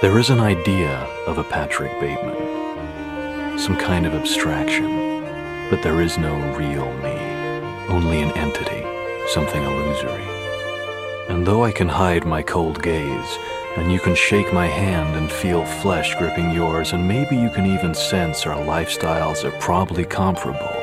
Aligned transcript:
There 0.00 0.18
is 0.18 0.30
an 0.30 0.40
idea 0.40 0.96
of 1.26 1.36
a 1.36 1.44
Patrick 1.44 1.92
Bateman, 2.00 3.58
some 3.58 3.76
kind 3.76 4.06
of 4.06 4.14
abstraction, 4.14 5.20
but 5.68 5.82
there 5.82 6.00
is 6.00 6.16
no 6.16 6.34
real 6.56 6.90
me, 7.00 7.18
only 7.90 8.22
an 8.22 8.30
entity, 8.32 8.82
something 9.28 9.62
illusory. 9.62 10.24
And 11.28 11.46
though 11.46 11.64
I 11.64 11.72
can 11.72 11.86
hide 11.86 12.24
my 12.24 12.40
cold 12.40 12.82
gaze, 12.82 13.38
and 13.76 13.92
you 13.92 14.00
can 14.00 14.14
shake 14.14 14.54
my 14.54 14.66
hand 14.66 15.16
and 15.16 15.30
feel 15.30 15.66
flesh 15.66 16.14
gripping 16.14 16.50
yours, 16.50 16.94
and 16.94 17.06
maybe 17.06 17.36
you 17.36 17.50
can 17.50 17.66
even 17.66 17.94
sense 17.94 18.46
our 18.46 18.56
lifestyles 18.56 19.44
are 19.44 19.60
probably 19.60 20.06
comparable, 20.06 20.82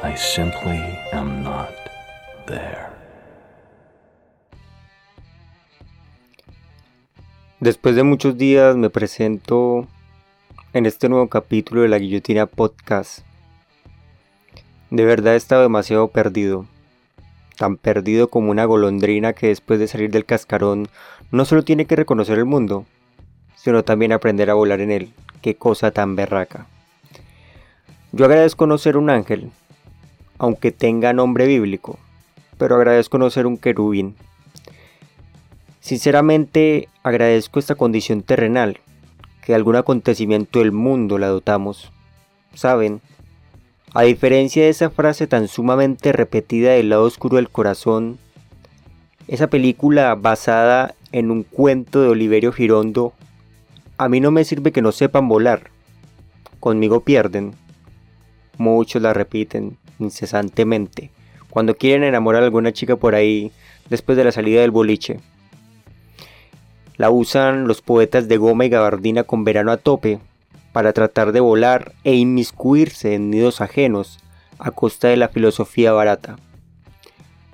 I 0.00 0.14
simply 0.14 0.78
am 1.12 1.42
not 1.42 1.74
there. 2.46 2.99
Después 7.60 7.94
de 7.94 8.04
muchos 8.04 8.38
días 8.38 8.74
me 8.74 8.88
presento 8.88 9.86
en 10.72 10.86
este 10.86 11.10
nuevo 11.10 11.28
capítulo 11.28 11.82
de 11.82 11.88
la 11.88 11.98
Guillotina 11.98 12.46
Podcast. 12.46 13.18
De 14.88 15.04
verdad 15.04 15.34
he 15.34 15.36
estado 15.36 15.60
demasiado 15.60 16.08
perdido. 16.08 16.64
Tan 17.58 17.76
perdido 17.76 18.30
como 18.30 18.50
una 18.50 18.64
golondrina 18.64 19.34
que 19.34 19.48
después 19.48 19.78
de 19.78 19.88
salir 19.88 20.10
del 20.10 20.24
cascarón 20.24 20.88
no 21.32 21.44
solo 21.44 21.62
tiene 21.62 21.84
que 21.84 21.96
reconocer 21.96 22.38
el 22.38 22.46
mundo, 22.46 22.86
sino 23.56 23.84
también 23.84 24.12
aprender 24.12 24.48
a 24.48 24.54
volar 24.54 24.80
en 24.80 24.90
él. 24.90 25.12
Qué 25.42 25.54
cosa 25.54 25.90
tan 25.90 26.16
berraca. 26.16 26.66
Yo 28.12 28.24
agradezco 28.24 28.66
no 28.66 28.78
ser 28.78 28.96
un 28.96 29.10
ángel, 29.10 29.50
aunque 30.38 30.72
tenga 30.72 31.12
nombre 31.12 31.46
bíblico, 31.46 31.98
pero 32.56 32.76
agradezco 32.76 33.18
no 33.18 33.28
ser 33.28 33.46
un 33.46 33.58
querubín 33.58 34.16
Sinceramente 35.80 36.88
agradezco 37.02 37.58
esta 37.58 37.74
condición 37.74 38.22
terrenal, 38.22 38.80
que 39.44 39.54
algún 39.54 39.76
acontecimiento 39.76 40.58
del 40.58 40.72
mundo 40.72 41.18
la 41.18 41.28
dotamos. 41.28 41.90
Saben, 42.54 43.00
a 43.94 44.02
diferencia 44.02 44.62
de 44.62 44.68
esa 44.68 44.90
frase 44.90 45.26
tan 45.26 45.48
sumamente 45.48 46.12
repetida 46.12 46.72
del 46.72 46.90
lado 46.90 47.04
oscuro 47.04 47.36
del 47.36 47.50
corazón, 47.50 48.18
esa 49.26 49.48
película 49.48 50.14
basada 50.14 50.94
en 51.12 51.30
un 51.30 51.42
cuento 51.42 52.02
de 52.02 52.08
Oliverio 52.08 52.52
Girondo, 52.52 53.12
a 53.98 54.08
mí 54.08 54.20
no 54.20 54.30
me 54.30 54.44
sirve 54.44 54.72
que 54.72 54.82
no 54.82 54.92
sepan 54.92 55.28
volar. 55.28 55.70
Conmigo 56.58 57.00
pierden. 57.00 57.54
Muchos 58.58 59.02
la 59.02 59.14
repiten 59.14 59.78
incesantemente 59.98 61.10
cuando 61.50 61.74
quieren 61.76 62.04
enamorar 62.04 62.42
a 62.42 62.46
alguna 62.46 62.72
chica 62.72 62.96
por 62.96 63.14
ahí 63.14 63.50
después 63.90 64.16
de 64.16 64.24
la 64.24 64.32
salida 64.32 64.60
del 64.60 64.70
boliche. 64.70 65.20
La 67.00 67.08
usan 67.08 67.66
los 67.66 67.80
poetas 67.80 68.28
de 68.28 68.36
goma 68.36 68.66
y 68.66 68.68
gabardina 68.68 69.22
con 69.22 69.42
verano 69.42 69.72
a 69.72 69.78
tope 69.78 70.20
para 70.70 70.92
tratar 70.92 71.32
de 71.32 71.40
volar 71.40 71.94
e 72.04 72.14
inmiscuirse 72.14 73.14
en 73.14 73.30
nidos 73.30 73.62
ajenos 73.62 74.18
a 74.58 74.70
costa 74.70 75.08
de 75.08 75.16
la 75.16 75.28
filosofía 75.28 75.92
barata. 75.92 76.36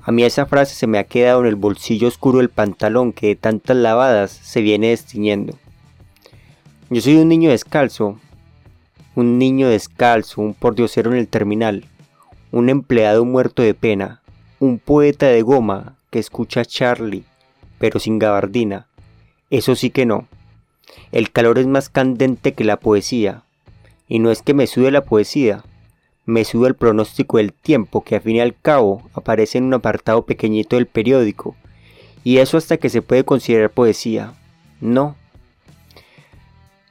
A 0.02 0.10
mí 0.10 0.24
esa 0.24 0.46
frase 0.46 0.74
se 0.74 0.88
me 0.88 0.98
ha 0.98 1.04
quedado 1.04 1.42
en 1.42 1.46
el 1.46 1.54
bolsillo 1.54 2.08
oscuro 2.08 2.38
del 2.38 2.48
pantalón 2.48 3.12
que 3.12 3.28
de 3.28 3.36
tantas 3.36 3.76
lavadas 3.76 4.32
se 4.32 4.62
viene 4.62 4.88
destiñendo. 4.88 5.56
Yo 6.90 7.00
soy 7.00 7.14
un 7.14 7.28
niño 7.28 7.50
descalzo, 7.50 8.18
un 9.14 9.38
niño 9.38 9.68
descalzo, 9.68 10.40
un 10.40 10.54
pordiosero 10.54 11.12
en 11.12 11.18
el 11.18 11.28
terminal, 11.28 11.84
un 12.50 12.68
empleado 12.68 13.24
muerto 13.24 13.62
de 13.62 13.74
pena, 13.74 14.22
un 14.58 14.80
poeta 14.80 15.26
de 15.26 15.42
goma 15.42 15.94
que 16.10 16.18
escucha 16.18 16.62
a 16.62 16.64
Charlie, 16.64 17.22
pero 17.78 18.00
sin 18.00 18.18
gabardina, 18.18 18.88
eso 19.50 19.76
sí 19.76 19.90
que 19.90 20.06
no. 20.06 20.26
El 21.12 21.30
calor 21.30 21.58
es 21.58 21.66
más 21.66 21.88
candente 21.88 22.54
que 22.54 22.64
la 22.64 22.78
poesía. 22.78 23.42
Y 24.08 24.18
no 24.18 24.30
es 24.30 24.42
que 24.42 24.54
me 24.54 24.66
sude 24.66 24.90
la 24.90 25.04
poesía, 25.04 25.64
me 26.26 26.44
sude 26.44 26.68
el 26.68 26.74
pronóstico 26.74 27.38
del 27.38 27.52
tiempo 27.52 28.02
que 28.02 28.16
a 28.16 28.20
fin 28.20 28.36
y 28.36 28.40
al 28.40 28.54
cabo 28.54 29.08
aparece 29.14 29.58
en 29.58 29.64
un 29.64 29.74
apartado 29.74 30.26
pequeñito 30.26 30.76
del 30.76 30.86
periódico. 30.86 31.54
Y 32.24 32.38
eso 32.38 32.56
hasta 32.56 32.76
que 32.76 32.88
se 32.88 33.02
puede 33.02 33.24
considerar 33.24 33.70
poesía. 33.70 34.34
No. 34.80 35.16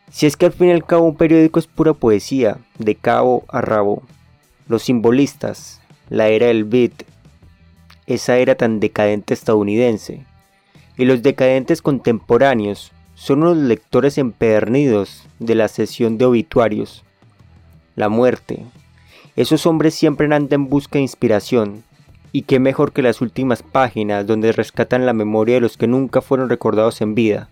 Si 0.09 0.25
es 0.25 0.37
que 0.37 0.45
al 0.45 0.53
fin 0.53 0.69
y 0.69 0.71
al 0.71 0.85
cabo 0.85 1.05
un 1.05 1.17
periódico 1.17 1.59
es 1.59 1.67
pura 1.67 1.93
poesía, 1.93 2.57
de 2.79 2.95
cabo 2.95 3.43
a 3.49 3.59
rabo. 3.59 4.03
Los 4.67 4.83
simbolistas, 4.83 5.81
la 6.09 6.29
era 6.29 6.47
del 6.47 6.63
beat, 6.63 7.03
esa 8.07 8.37
era 8.37 8.55
tan 8.55 8.79
decadente 8.79 9.33
estadounidense, 9.33 10.25
y 10.97 11.05
los 11.05 11.21
decadentes 11.23 11.81
contemporáneos 11.81 12.91
son 13.15 13.43
unos 13.43 13.57
lectores 13.57 14.17
empedernidos 14.17 15.27
de 15.39 15.55
la 15.55 15.67
sesión 15.67 16.17
de 16.17 16.25
obituarios. 16.25 17.03
La 17.95 18.09
muerte. 18.09 18.65
Esos 19.35 19.65
hombres 19.65 19.93
siempre 19.93 20.25
andan 20.25 20.47
en 20.51 20.69
busca 20.69 20.97
de 20.97 21.03
inspiración, 21.03 21.83
y 22.31 22.41
qué 22.41 22.59
mejor 22.59 22.91
que 22.91 23.01
las 23.01 23.21
últimas 23.21 23.63
páginas 23.63 24.27
donde 24.27 24.51
rescatan 24.51 25.05
la 25.05 25.13
memoria 25.13 25.55
de 25.55 25.61
los 25.61 25.77
que 25.77 25.87
nunca 25.87 26.21
fueron 26.21 26.49
recordados 26.49 26.99
en 27.01 27.15
vida. 27.15 27.49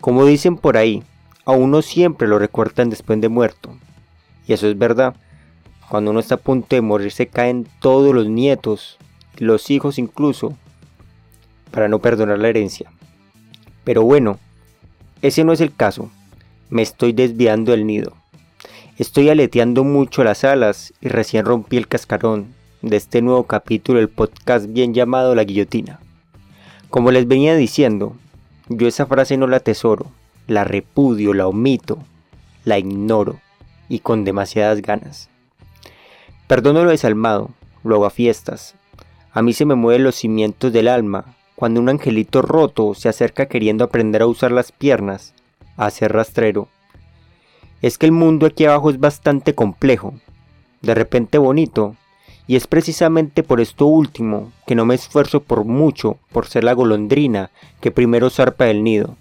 Como 0.00 0.26
dicen 0.26 0.56
por 0.56 0.76
ahí, 0.76 1.04
a 1.44 1.52
uno 1.52 1.80
siempre 1.80 2.26
lo 2.26 2.40
recuerdan 2.40 2.90
después 2.90 3.20
de 3.20 3.28
muerto. 3.28 3.76
Y 4.48 4.52
eso 4.52 4.68
es 4.68 4.76
verdad. 4.76 5.14
Cuando 5.88 6.10
uno 6.10 6.20
está 6.20 6.34
a 6.34 6.38
punto 6.38 6.74
de 6.74 6.82
morir 6.82 7.12
se 7.12 7.28
caen 7.28 7.68
todos 7.80 8.14
los 8.14 8.26
nietos, 8.26 8.98
los 9.36 9.70
hijos 9.70 9.98
incluso, 9.98 10.56
para 11.74 11.88
no 11.88 11.98
perdonar 11.98 12.38
la 12.38 12.48
herencia. 12.48 12.92
Pero 13.82 14.02
bueno, 14.02 14.38
ese 15.22 15.42
no 15.42 15.52
es 15.52 15.60
el 15.60 15.74
caso. 15.74 16.08
Me 16.70 16.82
estoy 16.82 17.12
desviando 17.12 17.72
del 17.72 17.84
nido. 17.84 18.12
Estoy 18.96 19.28
aleteando 19.28 19.82
mucho 19.82 20.22
las 20.22 20.44
alas 20.44 20.94
y 21.00 21.08
recién 21.08 21.44
rompí 21.44 21.76
el 21.76 21.88
cascarón 21.88 22.54
de 22.80 22.96
este 22.96 23.22
nuevo 23.22 23.48
capítulo 23.48 23.98
del 23.98 24.08
podcast 24.08 24.66
bien 24.68 24.94
llamado 24.94 25.34
La 25.34 25.42
Guillotina. 25.42 25.98
Como 26.90 27.10
les 27.10 27.26
venía 27.26 27.56
diciendo, 27.56 28.14
yo 28.68 28.86
esa 28.86 29.06
frase 29.06 29.36
no 29.36 29.48
la 29.48 29.56
atesoro, 29.56 30.06
la 30.46 30.62
repudio, 30.62 31.34
la 31.34 31.48
omito, 31.48 31.98
la 32.64 32.78
ignoro 32.78 33.40
y 33.88 33.98
con 33.98 34.24
demasiadas 34.24 34.80
ganas. 34.80 35.28
Perdono 36.46 36.84
lo 36.84 36.90
desalmado, 36.90 37.50
lo 37.82 37.96
hago 37.96 38.06
a 38.06 38.10
fiestas. 38.10 38.76
A 39.32 39.42
mí 39.42 39.52
se 39.54 39.64
me 39.64 39.74
mueven 39.74 40.04
los 40.04 40.14
cimientos 40.14 40.72
del 40.72 40.86
alma 40.86 41.34
cuando 41.54 41.80
un 41.80 41.88
angelito 41.88 42.42
roto 42.42 42.94
se 42.94 43.08
acerca 43.08 43.46
queriendo 43.46 43.84
aprender 43.84 44.22
a 44.22 44.26
usar 44.26 44.52
las 44.52 44.72
piernas, 44.72 45.34
a 45.76 45.86
hacer 45.86 46.12
rastrero. 46.12 46.68
Es 47.82 47.98
que 47.98 48.06
el 48.06 48.12
mundo 48.12 48.46
aquí 48.46 48.64
abajo 48.64 48.90
es 48.90 48.98
bastante 48.98 49.54
complejo, 49.54 50.14
de 50.82 50.94
repente 50.94 51.38
bonito, 51.38 51.96
y 52.46 52.56
es 52.56 52.66
precisamente 52.66 53.42
por 53.42 53.60
esto 53.60 53.86
último 53.86 54.52
que 54.66 54.74
no 54.74 54.84
me 54.84 54.94
esfuerzo 54.94 55.40
por 55.40 55.64
mucho 55.64 56.18
por 56.32 56.46
ser 56.46 56.64
la 56.64 56.74
golondrina 56.74 57.50
que 57.80 57.90
primero 57.90 58.30
zarpa 58.30 58.64
del 58.64 58.84
nido, 58.84 59.16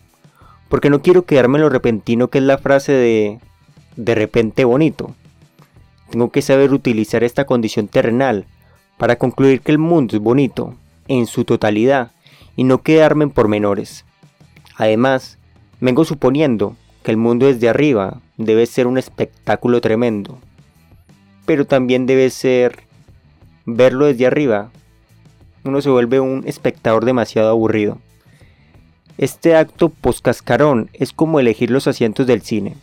porque 0.70 0.90
no 0.90 1.02
quiero 1.02 1.26
quedarme 1.26 1.58
en 1.58 1.64
lo 1.64 1.70
repentino 1.70 2.28
que 2.30 2.40
es 2.40 2.44
la 2.44 2.58
frase 2.58 2.92
de 2.92 3.40
de 3.96 4.16
repente 4.16 4.66
bonito. 4.66 5.14
Tengo 6.10 6.32
que 6.32 6.42
saber 6.42 6.74
utilizar 6.74 7.24
esta 7.24 7.46
condición 7.46 7.88
terrenal 7.88 8.46
para 8.98 9.18
concluir 9.18 9.62
que 9.62 9.72
el 9.72 9.78
mundo 9.78 10.16
es 10.16 10.22
bonito 10.22 10.76
en 11.08 11.28
su 11.28 11.46
totalidad 11.46 12.12
y 12.56 12.64
no 12.64 12.80
quedarme 12.80 13.24
en 13.26 13.32
pormenores. 13.32 14.06
Además, 14.76 15.38
vengo 15.80 16.06
suponiendo 16.06 16.76
que 17.04 17.12
el 17.12 17.18
mundo 17.18 17.48
desde 17.48 17.70
arriba 17.70 18.22
debe 18.38 18.66
ser 18.66 18.88
un 18.88 18.98
espectáculo 18.98 19.82
tremendo, 19.82 20.40
pero 21.46 21.66
también 21.66 22.06
debe 22.06 22.30
ser 22.30 22.84
verlo 23.66 24.06
desde 24.06 24.26
arriba. 24.26 24.72
Uno 25.64 25.82
se 25.82 25.90
vuelve 25.90 26.20
un 26.20 26.44
espectador 26.46 27.06
demasiado 27.06 27.50
aburrido. 27.50 28.00
Este 29.18 29.56
acto 29.56 29.90
poscascarón 29.90 30.90
es 30.94 31.14
como 31.14 31.40
elegir 31.40 31.70
los 31.70 31.88
asientos 31.88 32.26
del 32.26 32.42
cine. 32.42 32.76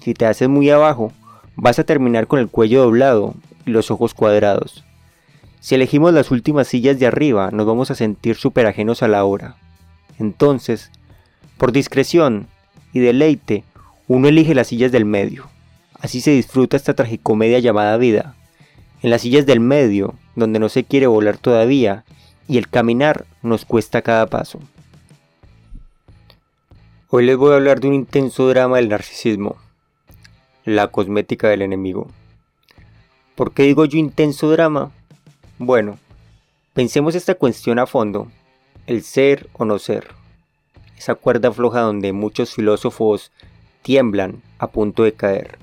Si 0.00 0.14
te 0.14 0.26
haces 0.26 0.48
muy 0.48 0.70
abajo, 0.70 1.12
vas 1.56 1.78
a 1.78 1.84
terminar 1.84 2.26
con 2.26 2.38
el 2.38 2.48
cuello 2.48 2.82
doblado 2.82 3.34
y 3.64 3.70
los 3.70 3.90
ojos 3.90 4.14
cuadrados. 4.14 4.84
Si 5.60 5.74
elegimos 5.74 6.12
las 6.14 6.30
últimas 6.30 6.68
sillas 6.68 6.98
de 6.98 7.06
arriba, 7.06 7.50
nos 7.50 7.66
vamos 7.66 7.90
a 7.90 7.94
sentir 7.94 8.36
súper 8.36 8.66
ajenos 8.66 9.02
a 9.02 9.08
la 9.08 9.24
hora. 9.24 9.56
Entonces, 10.18 10.90
por 11.56 11.72
discreción 11.72 12.46
y 12.92 13.00
deleite, 13.00 13.64
uno 14.06 14.28
elige 14.28 14.54
las 14.54 14.68
sillas 14.68 14.92
del 14.92 15.04
medio. 15.04 15.48
Así 16.00 16.20
se 16.20 16.30
disfruta 16.30 16.76
esta 16.76 16.94
tragicomedia 16.94 17.58
llamada 17.58 17.96
vida. 17.96 18.34
En 19.02 19.10
las 19.10 19.22
sillas 19.22 19.46
del 19.46 19.60
medio, 19.60 20.14
donde 20.36 20.58
no 20.58 20.68
se 20.68 20.84
quiere 20.84 21.06
volar 21.06 21.38
todavía, 21.38 22.04
y 22.46 22.56
el 22.58 22.68
caminar 22.68 23.26
nos 23.42 23.64
cuesta 23.64 24.02
cada 24.02 24.26
paso. 24.26 24.60
Hoy 27.10 27.26
les 27.26 27.36
voy 27.36 27.52
a 27.52 27.56
hablar 27.56 27.80
de 27.80 27.88
un 27.88 27.94
intenso 27.94 28.48
drama 28.48 28.76
del 28.76 28.88
narcisismo, 28.88 29.56
la 30.64 30.88
cosmética 30.88 31.48
del 31.48 31.62
enemigo. 31.62 32.08
¿Por 33.34 33.52
qué 33.52 33.64
digo 33.64 33.84
yo 33.84 33.98
intenso 33.98 34.50
drama? 34.50 34.92
Bueno, 35.60 35.98
pensemos 36.72 37.16
esta 37.16 37.34
cuestión 37.34 37.80
a 37.80 37.86
fondo, 37.86 38.28
el 38.86 39.02
ser 39.02 39.48
o 39.54 39.64
no 39.64 39.80
ser, 39.80 40.06
esa 40.96 41.16
cuerda 41.16 41.50
floja 41.50 41.80
donde 41.80 42.12
muchos 42.12 42.54
filósofos 42.54 43.32
tiemblan 43.82 44.40
a 44.60 44.68
punto 44.68 45.02
de 45.02 45.14
caer. 45.14 45.58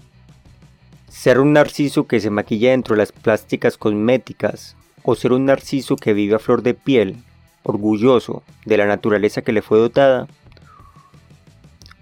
Ser 1.07 1.39
un 1.39 1.53
narciso 1.53 2.07
que 2.07 2.19
se 2.19 2.29
maquilla 2.29 2.71
dentro 2.71 2.95
de 2.95 3.03
las 3.03 3.13
plásticas 3.13 3.77
cosméticas 3.77 4.75
o 5.01 5.15
ser 5.15 5.31
un 5.31 5.45
narciso 5.45 5.95
que 5.95 6.11
vive 6.11 6.35
a 6.35 6.39
flor 6.39 6.61
de 6.61 6.73
piel, 6.73 7.15
orgulloso 7.63 8.43
de 8.65 8.75
la 8.75 8.87
naturaleza 8.87 9.43
que 9.43 9.53
le 9.53 9.61
fue 9.61 9.79
dotada. 9.79 10.27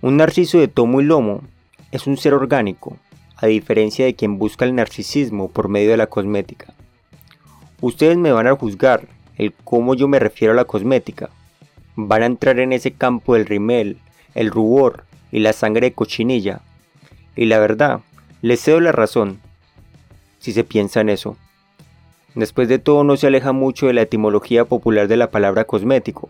Un 0.02 0.18
narciso 0.18 0.58
de 0.58 0.68
tomo 0.68 1.00
y 1.00 1.04
lomo 1.04 1.44
es 1.92 2.08
un 2.08 2.18
ser 2.18 2.34
orgánico, 2.34 2.98
a 3.38 3.46
diferencia 3.46 4.04
de 4.04 4.16
quien 4.16 4.40
busca 4.40 4.66
el 4.66 4.74
narcisismo 4.74 5.52
por 5.52 5.70
medio 5.70 5.92
de 5.92 5.98
la 5.98 6.08
cosmética. 6.08 6.73
Ustedes 7.84 8.16
me 8.16 8.32
van 8.32 8.48
a 8.48 8.56
juzgar 8.56 9.10
el 9.36 9.52
cómo 9.66 9.94
yo 9.94 10.08
me 10.08 10.18
refiero 10.18 10.54
a 10.54 10.56
la 10.56 10.64
cosmética. 10.64 11.30
Van 11.98 12.24
a 12.24 12.28
entrar 12.28 12.62
en 12.62 12.72
ese 12.72 12.94
campo 12.94 13.34
del 13.34 13.46
rimel, 13.46 13.98
el 14.36 14.52
rubor 14.52 15.04
y 15.34 15.40
la 15.40 15.52
sangre 15.52 15.88
de 15.88 15.94
cochinilla. 15.94 16.62
Y 17.36 17.44
la 17.44 17.60
verdad, 17.60 18.00
les 18.42 18.62
cedo 18.62 18.80
la 18.80 18.94
razón, 18.94 19.42
si 20.40 20.54
se 20.54 20.64
piensa 20.64 21.02
en 21.02 21.10
eso. 21.10 21.36
Después 22.36 22.70
de 22.70 22.80
todo 22.80 23.04
no 23.04 23.18
se 23.18 23.28
aleja 23.28 23.52
mucho 23.52 23.88
de 23.88 23.94
la 23.94 24.04
etimología 24.04 24.64
popular 24.64 25.10
de 25.10 25.18
la 25.18 25.30
palabra 25.30 25.66
cosmético. 25.66 26.30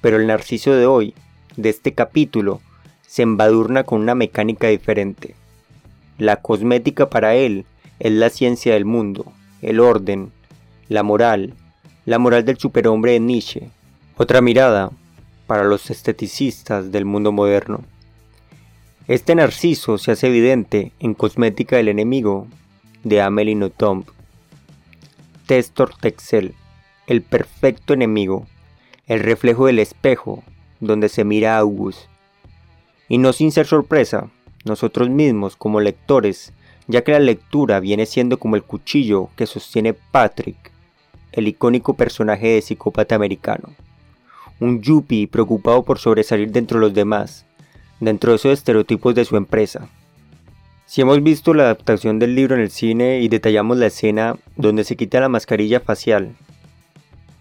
Pero 0.00 0.16
el 0.16 0.26
narciso 0.26 0.72
de 0.72 0.86
hoy, 0.86 1.12
de 1.58 1.68
este 1.68 1.92
capítulo, 1.92 2.62
se 3.06 3.20
embadurna 3.20 3.84
con 3.84 4.00
una 4.00 4.14
mecánica 4.14 4.68
diferente. 4.68 5.34
La 6.16 6.36
cosmética 6.36 7.10
para 7.10 7.34
él 7.34 7.66
es 7.98 8.12
la 8.12 8.30
ciencia 8.30 8.72
del 8.72 8.86
mundo, 8.86 9.30
el 9.60 9.80
orden, 9.80 10.32
la 10.88 11.02
moral, 11.02 11.54
la 12.04 12.18
moral 12.18 12.44
del 12.44 12.58
superhombre 12.58 13.12
de 13.12 13.20
Nietzsche. 13.20 13.70
Otra 14.16 14.40
mirada 14.40 14.90
para 15.46 15.64
los 15.64 15.90
esteticistas 15.90 16.92
del 16.92 17.04
mundo 17.04 17.32
moderno. 17.32 17.80
Este 19.08 19.34
narciso 19.34 19.98
se 19.98 20.12
hace 20.12 20.28
evidente 20.28 20.92
en 21.00 21.14
Cosmética 21.14 21.76
del 21.76 21.88
Enemigo 21.88 22.46
de 23.04 23.20
Amélie 23.20 23.54
Nothomb. 23.54 24.04
Testor 25.46 25.94
Texel, 25.96 26.54
el 27.06 27.22
perfecto 27.22 27.94
enemigo, 27.94 28.46
el 29.06 29.20
reflejo 29.20 29.66
del 29.66 29.78
espejo 29.78 30.42
donde 30.80 31.08
se 31.08 31.24
mira 31.24 31.56
a 31.56 31.60
August. 31.60 32.00
Y 33.08 33.18
no 33.18 33.32
sin 33.32 33.52
ser 33.52 33.66
sorpresa, 33.66 34.28
nosotros 34.64 35.08
mismos 35.08 35.54
como 35.54 35.80
lectores, 35.80 36.52
ya 36.88 37.02
que 37.02 37.12
la 37.12 37.20
lectura 37.20 37.78
viene 37.78 38.06
siendo 38.06 38.38
como 38.38 38.56
el 38.56 38.64
cuchillo 38.64 39.30
que 39.36 39.46
sostiene 39.46 39.94
Patrick, 39.94 40.72
el 41.36 41.48
icónico 41.48 41.94
personaje 41.94 42.48
de 42.48 42.62
psicópata 42.62 43.14
americano. 43.14 43.68
Un 44.58 44.80
yuppie 44.80 45.28
preocupado 45.28 45.84
por 45.84 45.98
sobresalir 45.98 46.50
dentro 46.50 46.80
de 46.80 46.86
los 46.86 46.94
demás, 46.94 47.44
dentro 48.00 48.32
de 48.32 48.36
esos 48.36 48.52
estereotipos 48.52 49.14
de 49.14 49.24
su 49.24 49.36
empresa. 49.36 49.88
Si 50.86 51.02
hemos 51.02 51.22
visto 51.22 51.52
la 51.52 51.64
adaptación 51.64 52.18
del 52.18 52.34
libro 52.34 52.54
en 52.54 52.62
el 52.62 52.70
cine 52.70 53.20
y 53.20 53.28
detallamos 53.28 53.76
la 53.76 53.86
escena 53.86 54.36
donde 54.56 54.84
se 54.84 54.96
quita 54.96 55.20
la 55.20 55.28
mascarilla 55.28 55.80
facial, 55.80 56.34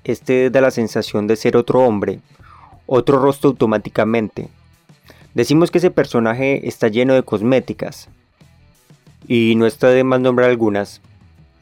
este 0.03 0.49
da 0.49 0.61
la 0.61 0.71
sensación 0.71 1.25
de 1.25 1.35
ser 1.35 1.55
otro 1.57 1.79
hombre, 1.79 2.19
otro 2.85 3.17
rostro 3.19 3.51
automáticamente. 3.51 4.49
Decimos 5.33 5.71
que 5.71 5.79
ese 5.79 5.91
personaje 5.91 6.67
está 6.67 6.89
lleno 6.89 7.13
de 7.13 7.23
cosméticas. 7.23 8.09
Y 9.27 9.55
no 9.55 9.65
está 9.65 9.87
de 9.89 10.03
más 10.03 10.19
nombrar 10.19 10.49
algunas. 10.49 11.01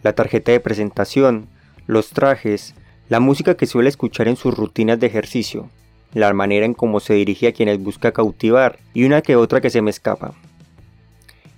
La 0.04 0.14
tarjeta 0.14 0.52
de 0.52 0.60
presentación, 0.60 1.48
los 1.88 2.10
trajes, 2.10 2.76
la 3.10 3.20
música 3.20 3.56
que 3.56 3.66
suele 3.66 3.90
escuchar 3.90 4.28
en 4.28 4.36
sus 4.36 4.56
rutinas 4.56 5.00
de 5.00 5.08
ejercicio, 5.08 5.70
la 6.14 6.32
manera 6.34 6.66
en 6.66 6.74
cómo 6.74 7.00
se 7.00 7.14
dirige 7.14 7.48
a 7.48 7.54
quienes 7.54 7.82
busca 7.82 8.12
cautivar 8.12 8.80
y 8.94 9.04
una 9.04 9.22
que 9.22 9.36
otra 9.36 9.62
que 9.62 9.70
se 9.70 9.82
me 9.82 9.90
escapa. 9.90 10.34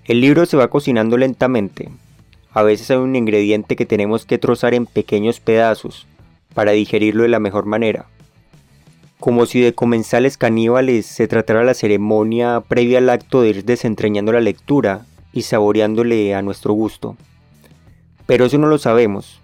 El 0.05 0.21
libro 0.21 0.45
se 0.45 0.57
va 0.57 0.69
cocinando 0.69 1.17
lentamente. 1.17 1.89
A 2.51 2.63
veces 2.63 2.89
hay 2.91 2.97
un 2.97 3.15
ingrediente 3.15 3.75
que 3.75 3.85
tenemos 3.85 4.25
que 4.25 4.37
trozar 4.37 4.73
en 4.73 4.85
pequeños 4.85 5.39
pedazos 5.39 6.07
para 6.53 6.71
digerirlo 6.71 7.23
de 7.23 7.29
la 7.29 7.39
mejor 7.39 7.65
manera. 7.65 8.05
Como 9.19 9.45
si 9.45 9.59
de 9.59 9.73
comensales 9.73 10.37
caníbales 10.37 11.05
se 11.05 11.27
tratara 11.27 11.63
la 11.63 11.73
ceremonia 11.73 12.61
previa 12.61 12.99
al 12.99 13.09
acto 13.09 13.41
de 13.41 13.49
ir 13.49 13.65
desentrañando 13.65 14.31
la 14.31 14.41
lectura 14.41 15.05
y 15.33 15.41
saboreándole 15.41 16.33
a 16.35 16.41
nuestro 16.41 16.73
gusto. 16.73 17.17
Pero 18.25 18.45
eso 18.45 18.57
no 18.57 18.67
lo 18.67 18.77
sabemos. 18.77 19.41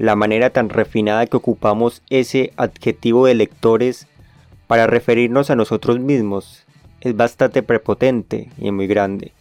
La 0.00 0.16
manera 0.16 0.48
tan 0.48 0.70
refinada 0.70 1.26
que 1.26 1.36
ocupamos 1.36 2.00
ese 2.08 2.54
adjetivo 2.56 3.26
de 3.26 3.34
lectores 3.34 4.06
para 4.66 4.86
referirnos 4.86 5.50
a 5.50 5.56
nosotros 5.56 6.00
mismos 6.00 6.64
es 7.02 7.14
bastante 7.14 7.62
prepotente 7.62 8.48
y 8.56 8.70
muy 8.70 8.86
grande. 8.86 9.34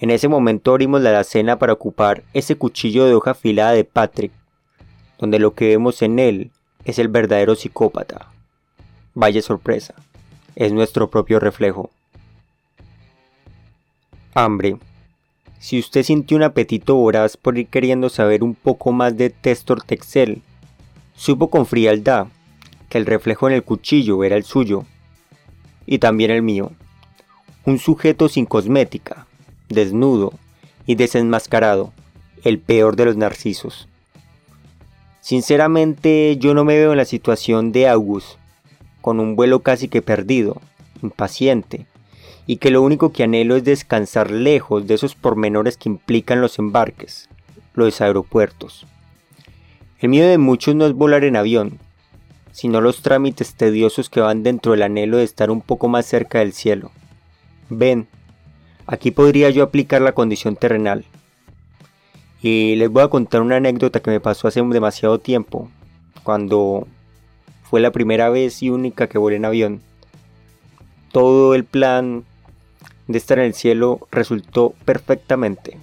En 0.00 0.10
ese 0.10 0.26
momento 0.26 0.72
abrimos 0.72 1.00
la 1.00 1.10
alacena 1.10 1.60
para 1.60 1.74
ocupar 1.74 2.24
ese 2.34 2.56
cuchillo 2.56 3.04
de 3.04 3.14
hoja 3.14 3.30
afilada 3.30 3.70
de 3.70 3.84
Patrick, 3.84 4.32
donde 5.16 5.38
lo 5.38 5.54
que 5.54 5.68
vemos 5.68 6.02
en 6.02 6.18
él 6.18 6.50
es 6.84 6.98
el 6.98 7.06
verdadero 7.06 7.54
psicópata. 7.54 8.32
Vaya 9.14 9.42
sorpresa, 9.42 9.94
es 10.56 10.72
nuestro 10.72 11.08
propio 11.08 11.38
reflejo. 11.38 11.90
Hambre. 14.34 14.76
Si 15.60 15.78
usted 15.78 16.02
sintió 16.04 16.38
un 16.38 16.42
apetito 16.42 16.94
voraz 16.94 17.36
por 17.36 17.58
ir 17.58 17.66
queriendo 17.66 18.08
saber 18.08 18.42
un 18.42 18.54
poco 18.54 18.92
más 18.92 19.18
de 19.18 19.28
Testor 19.28 19.82
Texel, 19.82 20.40
supo 21.14 21.50
con 21.50 21.66
frialdad 21.66 22.28
que 22.88 22.96
el 22.96 23.04
reflejo 23.04 23.46
en 23.46 23.54
el 23.54 23.62
cuchillo 23.62 24.24
era 24.24 24.36
el 24.36 24.44
suyo, 24.44 24.84
y 25.84 25.98
también 25.98 26.30
el 26.30 26.40
mío. 26.40 26.72
Un 27.66 27.78
sujeto 27.78 28.30
sin 28.30 28.46
cosmética, 28.46 29.26
desnudo 29.68 30.32
y 30.86 30.94
desenmascarado, 30.94 31.92
el 32.42 32.58
peor 32.58 32.96
de 32.96 33.04
los 33.04 33.18
narcisos. 33.18 33.86
Sinceramente 35.20 36.38
yo 36.38 36.54
no 36.54 36.64
me 36.64 36.78
veo 36.78 36.92
en 36.92 36.96
la 36.96 37.04
situación 37.04 37.70
de 37.70 37.86
August, 37.86 38.38
con 39.02 39.20
un 39.20 39.36
vuelo 39.36 39.60
casi 39.60 39.88
que 39.88 40.00
perdido, 40.00 40.62
impaciente, 41.02 41.86
y 42.50 42.56
que 42.56 42.72
lo 42.72 42.82
único 42.82 43.12
que 43.12 43.22
anhelo 43.22 43.54
es 43.54 43.62
descansar 43.62 44.32
lejos 44.32 44.84
de 44.88 44.94
esos 44.94 45.14
pormenores 45.14 45.76
que 45.76 45.88
implican 45.88 46.40
los 46.40 46.58
embarques, 46.58 47.28
los 47.74 48.00
aeropuertos. 48.00 48.88
El 50.00 50.08
miedo 50.08 50.28
de 50.28 50.36
muchos 50.36 50.74
no 50.74 50.84
es 50.84 50.92
volar 50.92 51.22
en 51.22 51.36
avión, 51.36 51.78
sino 52.50 52.80
los 52.80 53.02
trámites 53.02 53.54
tediosos 53.54 54.10
que 54.10 54.18
van 54.18 54.42
dentro 54.42 54.72
del 54.72 54.82
anhelo 54.82 55.18
de 55.18 55.22
estar 55.22 55.48
un 55.48 55.60
poco 55.60 55.86
más 55.86 56.06
cerca 56.06 56.40
del 56.40 56.52
cielo. 56.52 56.90
Ven, 57.68 58.08
aquí 58.84 59.12
podría 59.12 59.50
yo 59.50 59.62
aplicar 59.62 60.02
la 60.02 60.10
condición 60.10 60.56
terrenal. 60.56 61.04
Y 62.42 62.74
les 62.74 62.90
voy 62.90 63.04
a 63.04 63.10
contar 63.10 63.42
una 63.42 63.58
anécdota 63.58 64.00
que 64.00 64.10
me 64.10 64.18
pasó 64.18 64.48
hace 64.48 64.60
demasiado 64.60 65.20
tiempo, 65.20 65.70
cuando 66.24 66.88
fue 67.62 67.80
la 67.80 67.92
primera 67.92 68.28
vez 68.28 68.60
y 68.60 68.70
única 68.70 69.06
que 69.06 69.18
volé 69.18 69.36
en 69.36 69.44
avión. 69.44 69.82
Todo 71.12 71.54
el 71.54 71.62
plan 71.64 72.24
de 73.10 73.18
estar 73.18 73.38
en 73.38 73.46
el 73.46 73.54
cielo 73.54 74.06
resultó 74.12 74.74
perfectamente. 74.84 75.78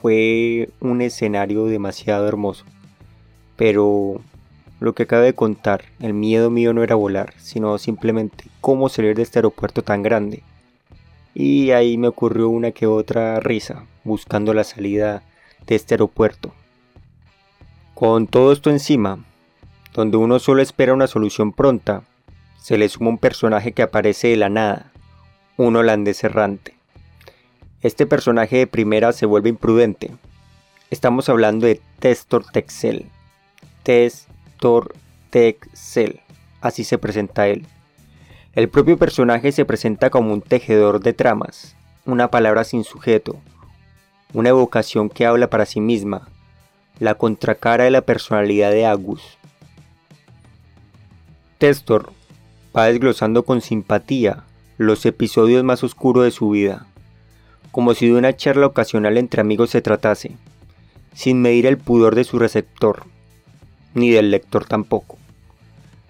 Fue 0.00 0.68
un 0.80 1.00
escenario 1.00 1.64
demasiado 1.64 2.28
hermoso. 2.28 2.64
Pero 3.56 4.20
lo 4.78 4.94
que 4.94 5.04
acabo 5.04 5.22
de 5.22 5.34
contar, 5.34 5.84
el 6.00 6.12
miedo 6.12 6.50
mío 6.50 6.74
no 6.74 6.82
era 6.82 6.96
volar, 6.96 7.32
sino 7.38 7.78
simplemente 7.78 8.44
cómo 8.60 8.90
salir 8.90 9.16
de 9.16 9.22
este 9.22 9.38
aeropuerto 9.38 9.82
tan 9.82 10.02
grande. 10.02 10.42
Y 11.34 11.70
ahí 11.70 11.96
me 11.96 12.08
ocurrió 12.08 12.50
una 12.50 12.72
que 12.72 12.86
otra 12.86 13.40
risa, 13.40 13.86
buscando 14.04 14.52
la 14.52 14.64
salida 14.64 15.22
de 15.66 15.76
este 15.76 15.94
aeropuerto. 15.94 16.52
Con 17.94 18.26
todo 18.26 18.52
esto 18.52 18.68
encima, 18.68 19.24
donde 19.94 20.18
uno 20.18 20.38
solo 20.38 20.60
espera 20.60 20.92
una 20.92 21.06
solución 21.06 21.52
pronta, 21.52 22.02
se 22.58 22.76
le 22.76 22.88
suma 22.90 23.08
un 23.08 23.18
personaje 23.18 23.72
que 23.72 23.82
aparece 23.82 24.28
de 24.28 24.36
la 24.36 24.50
nada, 24.50 24.92
un 25.56 25.76
holandés 25.76 26.22
errante. 26.24 26.74
Este 27.80 28.06
personaje 28.06 28.56
de 28.56 28.66
primera 28.66 29.12
se 29.12 29.26
vuelve 29.26 29.48
imprudente. 29.48 30.10
Estamos 30.90 31.28
hablando 31.28 31.66
de 31.66 31.80
Testor 31.98 32.44
Texel. 32.44 33.06
Testor 33.82 34.94
Texel, 35.30 36.20
así 36.60 36.84
se 36.84 36.98
presenta 36.98 37.48
él. 37.48 37.66
El 38.54 38.68
propio 38.68 38.98
personaje 38.98 39.52
se 39.52 39.64
presenta 39.64 40.10
como 40.10 40.32
un 40.32 40.42
tejedor 40.42 41.00
de 41.00 41.12
tramas, 41.12 41.76
una 42.04 42.30
palabra 42.30 42.64
sin 42.64 42.84
sujeto, 42.84 43.36
una 44.32 44.48
evocación 44.50 45.08
que 45.10 45.26
habla 45.26 45.48
para 45.50 45.66
sí 45.66 45.80
misma, 45.80 46.28
la 46.98 47.14
contracara 47.14 47.84
de 47.84 47.90
la 47.90 48.02
personalidad 48.02 48.70
de 48.70 48.86
Agus. 48.86 49.22
Testor 51.58 52.12
va 52.76 52.86
desglosando 52.86 53.44
con 53.44 53.60
simpatía 53.60 54.45
los 54.78 55.06
episodios 55.06 55.64
más 55.64 55.82
oscuros 55.82 56.24
de 56.24 56.30
su 56.30 56.50
vida, 56.50 56.86
como 57.72 57.94
si 57.94 58.06
de 58.08 58.14
una 58.14 58.36
charla 58.36 58.66
ocasional 58.66 59.16
entre 59.16 59.40
amigos 59.40 59.70
se 59.70 59.82
tratase, 59.82 60.36
sin 61.14 61.40
medir 61.40 61.66
el 61.66 61.78
pudor 61.78 62.14
de 62.14 62.24
su 62.24 62.38
receptor, 62.38 63.04
ni 63.94 64.10
del 64.10 64.30
lector 64.30 64.66
tampoco. 64.66 65.16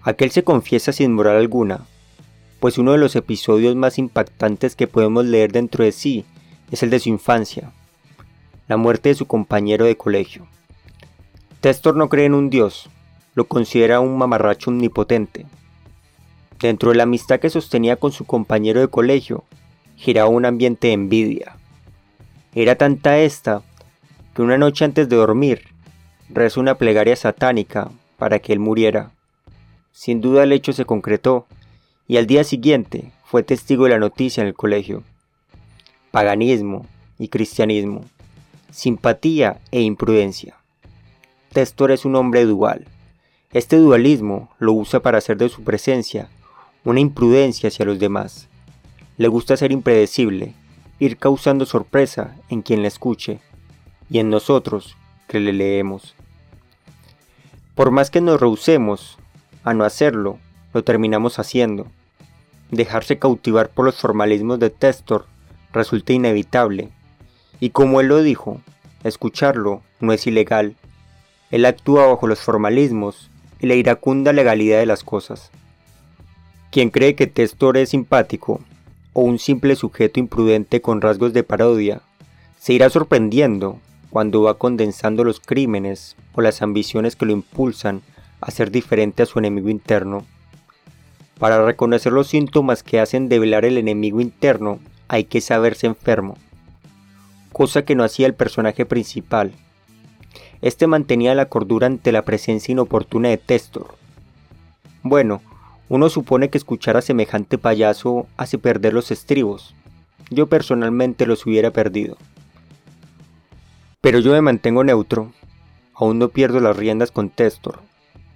Aquel 0.03 0.31
se 0.31 0.45
confiesa 0.45 0.93
sin 0.93 1.13
moral 1.13 1.37
alguna, 1.37 1.87
pues 2.61 2.79
uno 2.79 2.93
de 2.93 2.99
los 2.99 3.15
episodios 3.15 3.77
más 3.77 3.99
impactantes 3.99 4.75
que 4.75 4.89
podemos 4.89 5.25
leer 5.25 5.53
dentro 5.53 5.85
de 5.85 5.93
sí 5.93 6.25
es 6.71 6.83
el 6.83 6.91
de 6.91 6.99
su 6.99 7.09
infancia, 7.09 7.73
la 8.67 8.77
muerte 8.77 9.11
de 9.11 9.15
su 9.15 9.27
compañero 9.27 9.85
de 9.85 9.97
colegio. 9.97 10.47
Testor 11.61 11.97
no 11.97 12.09
cree 12.09 12.27
en 12.27 12.35
un 12.35 12.51
dios, 12.51 12.91
lo 13.35 13.45
considera 13.45 14.01
un 14.01 14.19
mamarracho 14.19 14.71
omnipotente. 14.71 15.47
Dentro 16.61 16.91
de 16.91 16.97
la 16.97 17.03
amistad 17.03 17.39
que 17.39 17.51
sostenía 17.51 17.97
con 17.97 18.13
su 18.13 18.25
compañero 18.25 18.81
de 18.81 18.89
colegio, 18.89 19.45
giraba 19.97 20.31
un 20.31 20.47
ambiente 20.47 20.89
de 20.89 20.95
envidia. 20.95 21.57
Era 22.55 22.77
tanta 22.77 23.19
esta 23.19 23.63
que 24.35 24.41
una 24.41 24.57
noche 24.57 24.85
antes 24.85 25.09
de 25.09 25.17
dormir 25.17 25.65
rezó 26.31 26.61
una 26.61 26.77
plegaria 26.77 27.15
satánica 27.15 27.91
para 28.17 28.39
que 28.39 28.55
él 28.55 28.59
muriera. 28.59 29.11
Sin 29.93 30.23
duda 30.23 30.45
el 30.45 30.53
hecho 30.53 30.73
se 30.73 30.87
concretó 30.87 31.47
y 32.09 32.17
al 32.17 32.27
día 32.27 32.43
siguiente 32.43 33.13
fue 33.25 33.43
testigo 33.43 33.85
de 33.85 33.91
la 33.91 33.99
noticia 33.99 34.41
en 34.41 34.49
el 34.49 34.55
colegio. 34.55 35.03
Paganismo 36.11 36.87
y 37.19 37.29
cristianismo, 37.29 38.05
simpatía 38.71 39.61
e 39.71 39.83
imprudencia. 39.83 40.57
Testor 41.53 41.91
es 41.91 42.07
un 42.07 42.17
hombre 42.17 42.47
dual. 42.47 42.87
Este 43.53 43.77
dualismo 43.77 44.51
lo 44.59 44.73
usa 44.73 45.01
para 45.01 45.19
hacer 45.19 45.37
de 45.37 45.49
su 45.49 45.63
presencia 45.63 46.29
una 46.87 47.01
imprudencia 47.01 47.67
hacia 47.67 47.85
los 47.85 47.99
demás. 47.99 48.49
Le 49.19 49.27
gusta 49.27 49.57
ser 49.57 49.73
impredecible, 49.73 50.55
ir 51.01 51.17
causando 51.17 51.67
sorpresa 51.67 52.37
en 52.49 52.63
quien 52.63 52.83
le 52.83 52.89
escuche 52.89 53.41
y 54.09 54.21
en 54.21 54.31
nosotros 54.31 54.97
que 55.27 55.41
le 55.41 55.53
leemos. 55.53 56.15
Por 57.75 57.91
más 57.91 58.09
que 58.09 58.21
nos 58.21 58.41
rehusemos 58.41 59.19
a 59.65 59.75
no 59.75 59.83
hacerlo, 59.85 60.39
lo 60.73 60.85
terminamos 60.85 61.41
haciendo. 61.41 61.89
Dejarse 62.71 63.19
cautivar 63.19 63.69
por 63.69 63.85
los 63.85 63.97
formalismos 63.97 64.61
de 64.61 64.71
Testor 64.71 65.27
resulta 65.73 66.13
inevitable, 66.13 66.91
y 67.59 67.71
como 67.71 68.01
él 68.01 68.07
lo 68.07 68.23
dijo, 68.23 68.61
escucharlo 69.03 69.83
no 69.99 70.13
es 70.13 70.25
ilegal. 70.29 70.77
Él 71.51 71.67
actúa 71.67 72.07
bajo 72.07 72.29
los 72.29 72.39
formalismos 72.39 73.29
y 73.59 73.67
la 73.67 73.75
iracunda 73.75 74.33
legalidad 74.33 74.79
de 74.79 74.87
las 74.87 75.03
cosas. 75.03 75.51
Quien 76.77 76.91
cree 76.91 77.15
que 77.15 77.27
Testor 77.27 77.79
es 77.79 77.89
simpático 77.89 78.61
o 79.15 79.23
un 79.23 79.39
simple 79.39 79.77
sujeto 79.77 80.21
imprudente 80.21 80.83
con 80.83 81.01
rasgos 81.01 81.33
de 81.33 81.43
parodia, 81.43 82.03
se 82.59 82.75
irá 82.75 82.91
sorprendiendo 82.91 83.79
cuando 84.11 84.43
va 84.43 84.59
condensando 84.59 85.25
los 85.25 85.41
crímenes 85.41 86.17
o 86.35 86.43
las 86.43 86.61
ambiciones 86.61 87.17
que 87.17 87.25
lo 87.25 87.33
impulsan 87.33 88.03
a 88.43 88.51
ser 88.51 88.71
diferente 88.71 89.23
a 89.23 89.25
su 89.25 89.39
enemigo 89.39 89.71
interno. 89.71 90.27
Para 91.39 91.65
reconocer 91.65 92.13
los 92.13 92.27
síntomas 92.27 92.83
que 92.83 93.01
hacen 93.01 93.31
develar 93.31 93.65
el 93.65 93.79
enemigo 93.79 94.21
interno 94.21 94.79
hay 95.09 95.25
que 95.25 95.41
saberse 95.41 95.87
enfermo, 95.87 96.37
cosa 97.53 97.87
que 97.87 97.95
no 97.95 98.05
hacía 98.05 98.27
el 98.27 98.35
personaje 98.35 98.85
principal. 98.85 99.53
Este 100.61 100.87
mantenía 100.87 101.35
la 101.35 101.47
cordura 101.47 101.87
ante 101.87 102.13
la 102.13 102.27
presencia 102.27 102.73
inoportuna 102.73 103.31
de 103.31 103.39
Testor. 103.39 103.95
Bueno, 105.03 105.41
uno 105.89 106.09
supone 106.09 106.51
que 106.51 106.59
escuchar 106.59 106.97
a 106.97 107.03
semejante 107.03 107.59
payaso 107.59 108.27
hace 108.37 108.59
perder 108.59 108.93
los 108.93 109.11
estribos. 109.11 109.75
Yo 110.31 110.49
personalmente 110.49 111.27
los 111.27 111.47
hubiera 111.47 111.71
perdido. 111.71 112.17
Pero 114.01 114.19
yo 114.19 114.33
me 114.33 114.41
mantengo 114.41 114.83
neutro. 114.83 115.33
Aún 115.95 116.19
no 116.19 116.29
pierdo 116.29 116.61
las 116.61 116.77
riendas 116.77 117.13
con 117.13 117.31
Testor. 117.31 117.81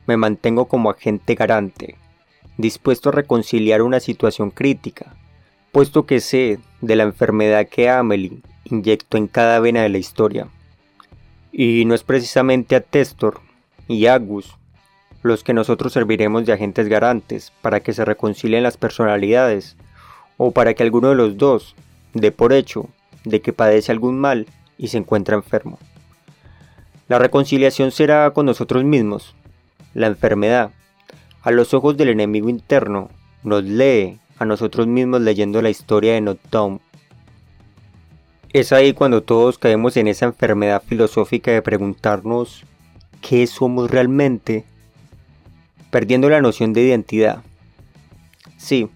Me 0.06 0.16
mantengo 0.16 0.66
como 0.66 0.90
agente 0.90 1.34
garante, 1.34 1.96
dispuesto 2.56 3.08
a 3.08 3.12
reconciliar 3.12 3.82
una 3.82 4.00
situación 4.00 4.50
crítica, 4.50 5.14
puesto 5.72 6.06
que 6.06 6.20
sé 6.20 6.58
de 6.80 6.96
la 6.96 7.02
enfermedad 7.02 7.68
que 7.68 7.90
Amelie 7.90 8.40
inyectó 8.64 9.18
en 9.18 9.26
cada 9.26 9.60
vena 9.60 9.82
de 9.82 9.88
la 9.88 9.98
historia. 9.98 10.48
Y 11.52 11.84
no 11.84 11.94
es 11.94 12.04
precisamente 12.04 12.76
a 12.76 12.80
Testor 12.80 13.40
y 13.88 14.06
Agus 14.06 14.56
los 15.22 15.44
que 15.44 15.52
nosotros 15.52 15.92
serviremos 15.92 16.46
de 16.46 16.52
agentes 16.52 16.88
garantes 16.88 17.52
para 17.60 17.80
que 17.80 17.92
se 17.92 18.04
reconcilien 18.04 18.62
las 18.62 18.76
personalidades, 18.76 19.76
o 20.36 20.52
para 20.52 20.74
que 20.74 20.82
alguno 20.82 21.10
de 21.10 21.16
los 21.16 21.36
dos 21.36 21.74
dé 22.14 22.32
por 22.32 22.52
hecho 22.52 22.88
de 23.24 23.42
que 23.42 23.52
padece 23.52 23.92
algún 23.92 24.18
mal 24.18 24.46
y 24.78 24.88
se 24.88 24.96
encuentra 24.96 25.36
enfermo. 25.36 25.78
La 27.08 27.18
reconciliación 27.18 27.90
será 27.90 28.30
con 28.30 28.46
nosotros 28.46 28.84
mismos. 28.84 29.34
La 29.94 30.06
enfermedad, 30.06 30.70
a 31.42 31.50
los 31.50 31.74
ojos 31.74 31.96
del 31.96 32.08
enemigo 32.08 32.48
interno, 32.48 33.10
nos 33.42 33.64
lee 33.64 34.18
a 34.38 34.44
nosotros 34.44 34.86
mismos 34.86 35.20
leyendo 35.20 35.60
la 35.60 35.70
historia 35.70 36.14
de 36.14 36.22
Nottown. 36.22 36.80
Es 38.52 38.72
ahí 38.72 38.94
cuando 38.94 39.22
todos 39.22 39.58
caemos 39.58 39.96
en 39.96 40.08
esa 40.08 40.26
enfermedad 40.26 40.82
filosófica 40.82 41.50
de 41.50 41.62
preguntarnos 41.62 42.64
qué 43.20 43.46
somos 43.46 43.90
realmente 43.90 44.64
perdiendo 45.90 46.28
la 46.30 46.40
noción 46.40 46.72
de 46.72 46.82
identidad. 46.82 47.42
Sí, 48.56 48.88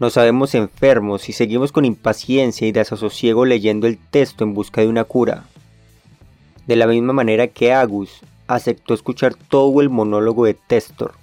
nos 0.00 0.14
sabemos 0.14 0.54
enfermos 0.54 1.28
y 1.28 1.32
seguimos 1.32 1.70
con 1.70 1.84
impaciencia 1.84 2.66
y 2.66 2.72
desasosiego 2.72 3.44
leyendo 3.44 3.86
el 3.86 3.98
texto 3.98 4.44
en 4.44 4.54
busca 4.54 4.80
de 4.80 4.88
una 4.88 5.04
cura. 5.04 5.44
De 6.66 6.76
la 6.76 6.86
misma 6.86 7.12
manera 7.12 7.46
que 7.48 7.72
Agus 7.72 8.20
aceptó 8.46 8.94
escuchar 8.94 9.34
todo 9.34 9.80
el 9.80 9.90
monólogo 9.90 10.44
de 10.46 10.54
Testor, 10.54 11.14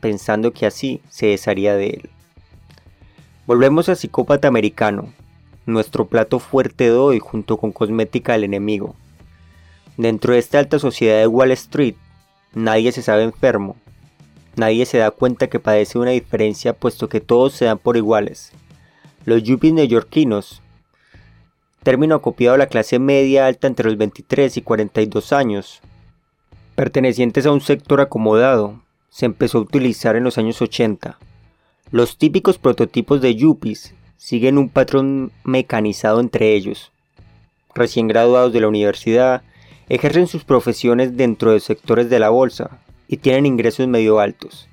pensando 0.00 0.52
que 0.52 0.66
así 0.66 1.00
se 1.08 1.26
desharía 1.26 1.74
de 1.74 1.86
él. 1.88 2.10
Volvemos 3.46 3.88
a 3.88 3.94
Psicópata 3.94 4.48
Americano, 4.48 5.12
nuestro 5.66 6.06
plato 6.06 6.38
fuerte 6.38 6.84
de 6.84 6.92
hoy 6.92 7.18
junto 7.18 7.58
con 7.58 7.72
Cosmética 7.72 8.32
del 8.32 8.44
Enemigo. 8.44 8.94
Dentro 9.96 10.32
de 10.32 10.38
esta 10.38 10.58
alta 10.58 10.78
sociedad 10.78 11.18
de 11.18 11.26
Wall 11.26 11.52
Street, 11.52 11.94
nadie 12.54 12.90
se 12.92 13.02
sabe 13.02 13.22
enfermo, 13.22 13.76
Nadie 14.56 14.86
se 14.86 14.98
da 14.98 15.10
cuenta 15.10 15.48
que 15.48 15.58
padece 15.58 15.98
una 15.98 16.10
diferencia 16.10 16.72
puesto 16.72 17.08
que 17.08 17.20
todos 17.20 17.54
se 17.54 17.64
dan 17.64 17.78
por 17.78 17.96
iguales. 17.96 18.52
Los 19.24 19.42
yuppies 19.42 19.72
neoyorquinos, 19.72 20.62
término 21.82 22.14
acopiado 22.14 22.54
a 22.54 22.58
la 22.58 22.66
clase 22.66 22.98
media 22.98 23.46
alta 23.46 23.66
entre 23.66 23.86
los 23.86 23.96
23 23.96 24.56
y 24.56 24.62
42 24.62 25.32
años, 25.32 25.80
pertenecientes 26.74 27.46
a 27.46 27.52
un 27.52 27.60
sector 27.60 28.00
acomodado, 28.00 28.80
se 29.10 29.26
empezó 29.26 29.58
a 29.58 29.62
utilizar 29.62 30.16
en 30.16 30.24
los 30.24 30.38
años 30.38 30.60
80. 30.60 31.18
Los 31.90 32.18
típicos 32.18 32.58
prototipos 32.58 33.20
de 33.20 33.34
yuppies 33.34 33.94
siguen 34.16 34.58
un 34.58 34.68
patrón 34.68 35.32
mecanizado 35.44 36.20
entre 36.20 36.54
ellos. 36.54 36.92
Recién 37.74 38.08
graduados 38.08 38.52
de 38.52 38.60
la 38.60 38.68
universidad, 38.68 39.42
ejercen 39.88 40.26
sus 40.26 40.44
profesiones 40.44 41.16
dentro 41.16 41.52
de 41.52 41.60
sectores 41.60 42.08
de 42.08 42.18
la 42.18 42.30
bolsa, 42.30 42.78
y 43.08 43.18
tienen 43.18 43.46
ingresos 43.46 43.86
medio 43.88 44.20
altos. 44.20 44.68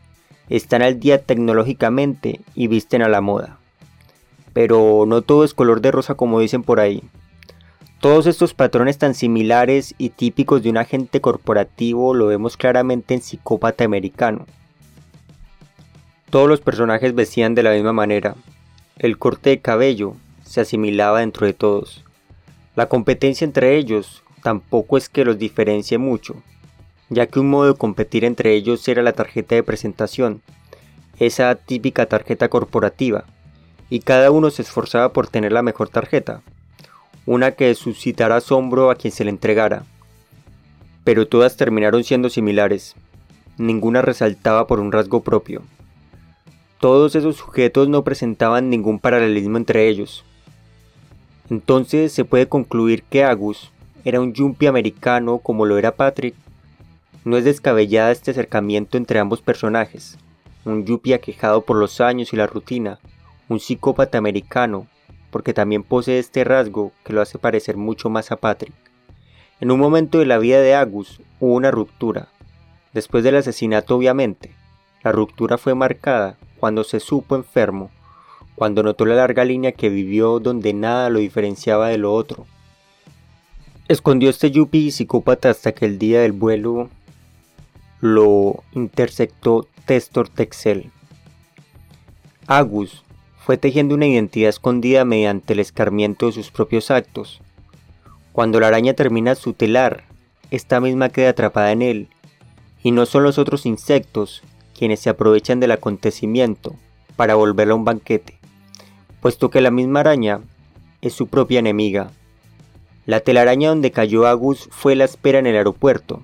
Están 0.50 0.82
al 0.82 1.00
día 1.00 1.22
tecnológicamente 1.22 2.42
y 2.56 2.68
visten 2.68 3.02
a 3.02 3.10
la 3.10 3.22
moda. 3.22 3.58
Pero 4.54 5.06
no 5.08 5.22
todo 5.22 5.44
es 5.44 5.54
color 5.54 5.82
de 5.82 5.92
rosa 5.92 6.16
como 6.16 6.40
dicen 6.40 6.64
por 6.64 6.80
ahí. 6.80 7.04
Todos 8.02 8.26
estos 8.26 8.54
patrones 8.54 8.98
tan 8.98 9.14
similares 9.14 9.94
y 9.98 10.10
típicos 10.10 10.64
de 10.64 10.70
un 10.70 10.78
agente 10.78 11.22
corporativo 11.22 12.14
lo 12.14 12.26
vemos 12.26 12.58
claramente 12.58 13.14
en 13.14 13.22
Psicópata 13.22 13.84
Americano. 13.84 14.46
Todos 16.32 16.50
los 16.50 16.62
personajes 16.62 17.14
vestían 17.14 17.56
de 17.56 17.64
la 17.64 17.72
misma 17.72 17.94
manera. 17.94 18.36
El 18.98 19.18
corte 19.18 19.52
de 19.52 19.62
cabello 19.62 20.16
se 20.44 20.62
asimilaba 20.62 21.20
dentro 21.20 21.46
de 21.46 21.54
todos. 21.54 22.04
La 22.76 22.88
competencia 22.88 23.46
entre 23.46 23.78
ellos 23.78 24.24
tampoco 24.42 24.98
es 24.98 25.08
que 25.08 25.24
los 25.24 25.38
diferencie 25.38 25.98
mucho, 25.98 26.42
ya 27.12 27.28
que 27.28 27.42
un 27.42 27.50
modo 27.50 27.74
de 27.74 27.78
competir 27.78 28.24
entre 28.24 28.54
ellos 28.54 28.88
era 28.88 29.04
la 29.04 29.12
tarjeta 29.12 29.54
de 29.54 29.64
presentación, 29.64 30.42
esa 31.20 31.54
típica 31.56 32.06
tarjeta 32.06 32.48
corporativa, 32.48 33.26
y 33.90 34.00
cada 34.00 34.32
uno 34.32 34.50
se 34.50 34.62
esforzaba 34.62 35.12
por 35.12 35.28
tener 35.28 35.52
la 35.52 35.62
mejor 35.62 35.90
tarjeta, 35.90 36.42
una 37.26 37.52
que 37.52 37.76
suscitara 37.76 38.38
asombro 38.38 38.90
a 38.90 38.96
quien 38.96 39.12
se 39.12 39.26
le 39.26 39.30
entregara. 39.30 39.84
Pero 41.04 41.28
todas 41.28 41.58
terminaron 41.58 42.06
siendo 42.06 42.30
similares, 42.30 42.96
ninguna 43.58 44.02
resaltaba 44.02 44.66
por 44.66 44.80
un 44.80 44.94
rasgo 44.94 45.22
propio. 45.22 45.64
Todos 46.80 47.16
esos 47.16 47.36
sujetos 47.36 47.90
no 47.90 48.06
presentaban 48.06 48.70
ningún 48.70 49.00
paralelismo 49.00 49.58
entre 49.58 49.90
ellos. 49.90 50.24
Entonces 51.50 52.14
se 52.14 52.24
puede 52.24 52.48
concluir 52.48 53.04
que 53.04 53.26
Agus 53.26 53.70
era 54.06 54.22
un 54.22 54.34
yumpie 54.34 54.70
americano 54.70 55.40
como 55.40 55.66
lo 55.66 55.78
era 55.78 55.92
Patrick 55.92 56.36
no 57.24 57.38
es 57.38 57.44
descabellada 57.44 58.12
este 58.12 58.32
acercamiento 58.32 58.98
entre 58.98 59.20
ambos 59.20 59.42
personajes, 59.42 60.18
un 60.66 60.86
yuppie 60.86 61.14
aquejado 61.14 61.62
por 61.62 61.78
los 61.78 62.02
años 62.02 62.34
y 62.34 62.36
la 62.36 62.48
rutina, 62.48 63.00
un 63.48 63.60
psicópata 63.60 64.18
americano, 64.18 64.88
porque 65.30 65.54
también 65.54 65.84
posee 65.84 66.20
este 66.20 66.44
rasgo 66.44 66.92
que 67.04 67.14
lo 67.14 67.22
hace 67.22 67.38
parecer 67.38 67.78
mucho 67.78 68.10
más 68.10 68.32
a 68.32 68.38
Patrick. 68.38 68.74
En 69.60 69.72
un 69.72 69.80
momento 69.80 70.20
de 70.20 70.26
la 70.26 70.40
vida 70.40 70.60
de 70.62 70.74
Agus 70.74 71.22
hubo 71.40 71.54
una 71.54 71.72
ruptura, 71.72 72.30
después 72.94 73.24
del 73.24 73.36
asesinato 73.36 73.96
obviamente, 73.96 74.56
La 75.04 75.12
ruptura 75.12 75.58
fue 75.58 75.74
marcada 75.74 76.38
cuando 76.60 76.84
se 76.84 77.00
supo 77.00 77.36
enfermo, 77.36 77.90
cuando 78.54 78.84
notó 78.84 79.06
la 79.08 79.16
larga 79.16 79.44
línea 79.44 79.72
que 79.72 79.90
vivió 79.90 80.40
donde 80.40 80.74
nada 80.74 81.10
lo 81.10 81.18
diferenciaba 81.18 81.88
de 81.88 81.98
lo 81.98 82.14
otro. 82.14 82.46
Escondió 83.88 84.30
este 84.30 84.52
yuppie 84.52 84.92
psicópata 84.92 85.50
hasta 85.50 85.72
que 85.72 85.86
el 85.86 85.98
día 85.98 86.22
del 86.22 86.34
vuelo 86.34 86.90
lo 88.02 88.64
interceptó 88.74 89.68
Testor 89.86 90.28
Texel. 90.28 90.92
Agus 92.48 93.04
fue 93.38 93.58
tejiendo 93.58 93.94
una 93.94 94.08
identidad 94.08 94.50
escondida 94.50 95.06
mediante 95.06 95.54
el 95.54 95.60
escarmiento 95.60 96.26
de 96.26 96.32
sus 96.32 96.50
propios 96.50 96.90
actos. 96.90 97.42
Cuando 98.32 98.60
la 98.60 98.68
araña 98.68 98.96
termina 98.96 99.36
su 99.36 99.54
telar, 99.54 100.04
esta 100.50 100.82
misma 100.82 101.10
queda 101.10 101.30
atrapada 101.30 101.72
en 101.72 101.84
él, 101.84 102.10
y 102.84 102.92
no 102.92 103.06
son 103.06 103.24
los 103.24 103.38
otros 103.38 103.68
insectos 103.68 104.42
quienes 104.78 105.00
se 105.00 105.12
aprovechan 105.12 105.60
del 105.60 105.72
acontecimiento 105.72 106.76
para 107.16 107.36
volverla 107.36 107.76
un 107.76 107.86
banquete, 107.86 108.40
puesto 109.22 109.52
que 109.52 109.62
la 109.62 109.70
misma 109.70 110.00
araña 110.00 110.42
es 111.02 111.14
su 111.14 111.28
propia 111.28 111.60
enemiga. 111.60 112.10
La 113.06 113.20
telaraña 113.20 113.70
donde 113.70 113.92
cayó 113.92 114.26
Agus 114.26 114.70
fue 114.72 114.96
la 114.96 115.06
espera 115.06 115.38
en 115.38 115.46
el 115.46 115.56
aeropuerto, 115.56 116.24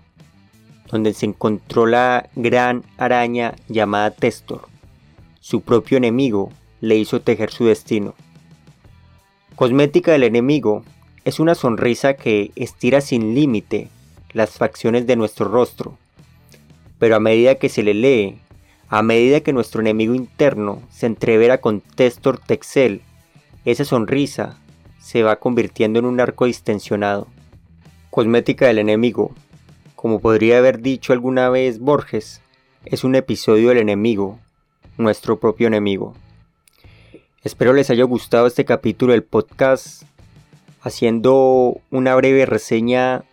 donde 0.91 1.13
se 1.13 1.25
encontró 1.25 1.85
la 1.85 2.29
gran 2.35 2.83
araña 2.97 3.55
llamada 3.67 4.11
Testor, 4.11 4.67
su 5.39 5.61
propio 5.61 5.97
enemigo 5.97 6.51
le 6.81 6.95
hizo 6.95 7.21
tejer 7.21 7.51
su 7.51 7.65
destino. 7.65 8.13
Cosmética 9.55 10.11
del 10.11 10.23
enemigo 10.23 10.83
es 11.25 11.39
una 11.39 11.55
sonrisa 11.55 12.13
que 12.13 12.51
estira 12.55 13.01
sin 13.01 13.33
límite 13.33 13.89
las 14.33 14.51
facciones 14.51 15.07
de 15.07 15.15
nuestro 15.15 15.47
rostro, 15.47 15.97
pero 16.99 17.15
a 17.15 17.19
medida 17.19 17.55
que 17.55 17.69
se 17.69 17.83
le 17.83 17.93
lee, 17.93 18.39
a 18.89 19.01
medida 19.01 19.41
que 19.41 19.53
nuestro 19.53 19.81
enemigo 19.81 20.13
interno 20.13 20.81
se 20.89 21.05
entrevera 21.05 21.59
con 21.59 21.81
Testor 21.81 22.39
Texel, 22.39 23.01
esa 23.65 23.83
sonrisa 23.83 24.57
se 24.99 25.23
va 25.23 25.37
convirtiendo 25.37 25.99
en 25.99 26.05
un 26.05 26.19
arco 26.19 26.45
distensionado. 26.45 27.27
Cosmética 28.09 28.67
del 28.67 28.79
enemigo, 28.79 29.31
como 29.97 30.19
podría 30.19 30.59
haber 30.59 30.79
dicho 30.83 31.11
alguna 31.11 31.49
vez 31.49 31.79
Borges, 31.79 32.39
es 32.85 33.03
un 33.03 33.15
episodio 33.15 33.69
del 33.69 33.79
enemigo, 33.79 34.37
nuestro 34.95 35.39
propio 35.39 35.65
enemigo. 35.65 36.13
Espero 37.43 37.73
les 37.73 37.89
haya 37.89 38.03
gustado 38.03 38.45
este 38.45 38.63
capítulo 38.63 39.13
del 39.13 39.23
podcast 39.23 40.03
haciendo 40.81 41.81
una 41.89 42.13
breve 42.13 42.45
reseña 42.45 43.23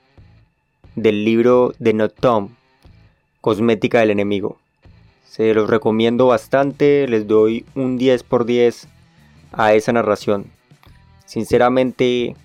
del 0.96 1.26
libro 1.26 1.74
de 1.78 1.92
Not 1.92 2.14
Tom, 2.18 2.54
Cosmética 3.42 4.00
del 4.00 4.12
Enemigo. 4.12 4.56
Se 5.28 5.52
los 5.52 5.68
recomiendo 5.68 6.28
bastante, 6.28 7.06
les 7.08 7.26
doy 7.26 7.66
un 7.74 7.98
10 7.98 8.22
por 8.22 8.46
10 8.46 8.88
a 9.52 9.74
esa 9.74 9.92
narración. 9.92 10.46
Sinceramente 11.26 12.36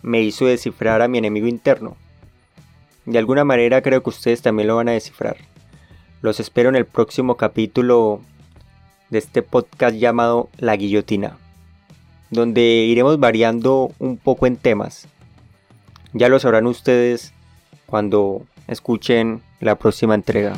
me 0.00 0.22
hizo 0.22 0.46
descifrar 0.46 1.02
a 1.02 1.08
mi 1.08 1.18
enemigo 1.18 1.46
interno. 1.46 1.98
De 3.08 3.18
alguna 3.18 3.42
manera 3.42 3.80
creo 3.80 4.02
que 4.02 4.10
ustedes 4.10 4.42
también 4.42 4.68
lo 4.68 4.76
van 4.76 4.90
a 4.90 4.92
descifrar. 4.92 5.38
Los 6.20 6.40
espero 6.40 6.68
en 6.68 6.76
el 6.76 6.84
próximo 6.84 7.38
capítulo 7.38 8.20
de 9.08 9.16
este 9.16 9.40
podcast 9.40 9.96
llamado 9.96 10.50
La 10.58 10.76
Guillotina, 10.76 11.38
donde 12.28 12.60
iremos 12.60 13.18
variando 13.18 13.92
un 13.98 14.18
poco 14.18 14.46
en 14.46 14.58
temas. 14.58 15.08
Ya 16.12 16.28
lo 16.28 16.38
sabrán 16.38 16.66
ustedes 16.66 17.32
cuando 17.86 18.42
escuchen 18.66 19.40
la 19.60 19.76
próxima 19.76 20.14
entrega. 20.14 20.52